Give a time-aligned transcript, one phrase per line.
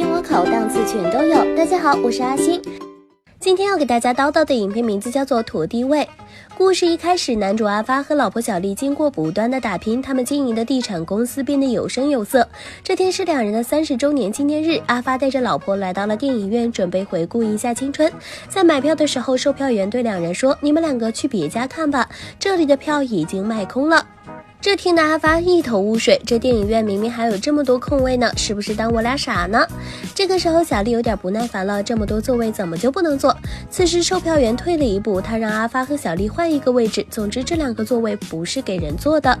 [0.00, 1.54] 听我口，档次全都有。
[1.54, 2.58] 大家好，我是阿星，
[3.38, 5.98] 今天要给大家叨叨的影片名字叫做《土地位》。
[6.56, 12.48] 故事一开始，男主阿发和老婆小丽经过不断的打拼，他们经营的地产公司变得有声有色。
[12.82, 18.10] 这天是两人的三十周年纪念日，阿发带着老婆来到了电影院，准备回顾一下青春。
[18.48, 22.08] 在买票的时候，售票员对两人说：“你们两个去别家看吧，
[22.38, 24.06] 这里的票已经卖空了。”
[24.62, 29.66] 这听得阿发一头雾水，这电影院明明还有这么多空位呢，是不是当我俩傻呢？
[30.14, 33.34] 这个时候，小丽有点不耐烦了，这么多座位怎么就不能坐？
[33.70, 37.06] 此时，售票员退了一步，他让阿发和小丽换一个位置。
[37.08, 39.38] 总之，这两个座位不是给人坐的。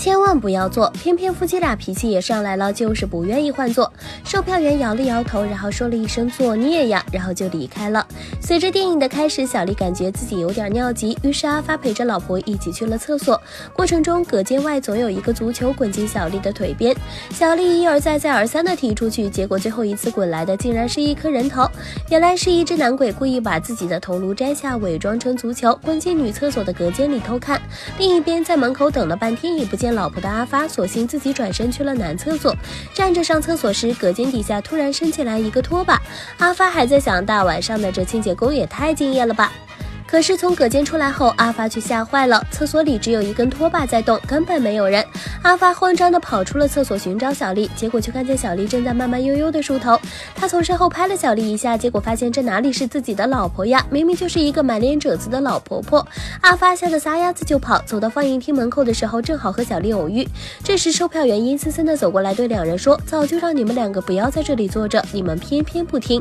[0.00, 3.92] 千万不要坐，偏偏夫妻俩脾气也上来了，就是不愿意换座。
[4.24, 8.06] 售票员摇了摇头，然后说了一声“作孽呀”，然后就离开了。
[8.40, 13.38] 随着电影的开始，小丽感觉自己有点尿急，于是阿发陪着老婆一起去了厕所。
[13.74, 16.96] 过程中，隔间外总有一个足球滚进小丽的腿边，
[17.34, 21.68] 小丽一而再再而三的踢出去，结果最后一次滚来的竟然是一颗人头。
[22.08, 27.60] 原来是一只男鬼故意把自己的头颅摘下，伪装成足球，滚进女厕所的隔间里偷看。
[27.98, 29.89] 另一边，在门口等了半天也不见。
[29.92, 32.54] 老婆的阿发索性自己转身去了男厕所，
[32.94, 36.00] 站着上厕所时，隔间底下突然升起来一个拖把。
[36.38, 39.52] 阿发还在想，大晚上的这清洁工也太敬业了吧。
[40.10, 42.44] 可是从隔间出来后，阿发却吓坏了。
[42.50, 45.04] 厕所里只有一根拖把在动，根本没有人。
[45.42, 49.96] 阿发慌张地跑出了厕所寻找小丽，结果却看见小丽正在慢慢悠悠地梳头。
[50.34, 56.04] 他从身后拍了小丽一下，结果发现这哪里是自己的老婆呀，明明就是一个满脸褶子的老婆婆。
[56.40, 60.28] 阿发吓得撒丫子就跑，走到放映厅门口的时候，正好和小丽偶遇。
[60.64, 66.20] 这时售票员阴森森地走过来，对两人说：“早就让你们两个不要在这里坐着，你们偏偏不听。”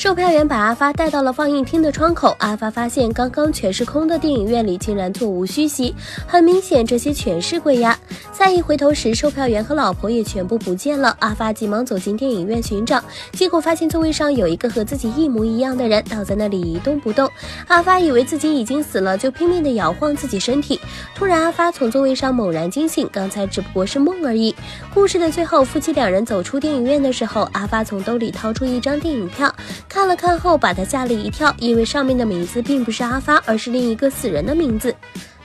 [0.00, 5.94] 售票员把阿发带到了放映厅的窗口，阿发发现刚刚全是空的电影院里竟然座无虚席，
[6.26, 7.94] 很明显这些全是鬼压。
[8.32, 11.14] 再一回头时，售票员和老婆也全部不见了。
[11.18, 17.30] 阿发急忙走进电影院寻找，结果发现座位上有一个和自己一模一样的人倒在那里一动不动。
[17.68, 20.80] 阿发以为自己已经死了，就拼命地摇晃自己身体。
[21.14, 24.56] 突然，阿发从座位上猛然惊醒，刚才只不过是梦而已。
[24.94, 29.54] 故事的最后，夫妻两人走出电影院的时候，阿发从兜里掏出一张电影票。
[29.90, 34.94] 看了看后，把他吓了一跳，因为上面的名字并不是阿发，而是另一个死人的名字。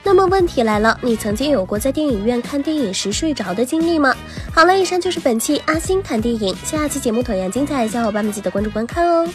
[0.04, 4.14] 那么问题来了，你曾经有过在电影院看电影时睡着的经历吗？
[4.54, 9.28] 好了，以上就是本期阿星谈电影，下期节目同样精彩，小伙伴们记得关注观看哦。